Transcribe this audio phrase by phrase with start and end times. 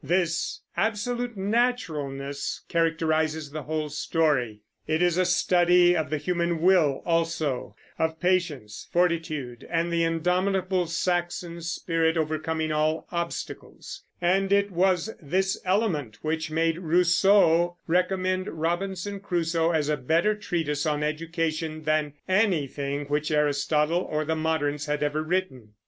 [0.03, 4.61] This absolute naturalness characterizes the whole story.
[4.87, 10.87] It is a study of the human will also, of patience, fortitude, and the indomitable
[10.87, 19.19] Saxon spirit overcoming all obstacles; and it was this element which made Rousseau recommend Robinson
[19.19, 25.03] Crusoe as a better treatise on education than anything which Aristotle or the moderns had
[25.03, 25.75] ever written.